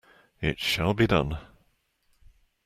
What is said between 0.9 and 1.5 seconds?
be done!